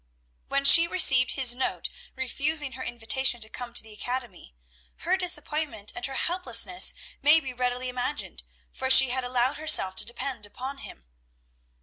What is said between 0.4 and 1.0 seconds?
When she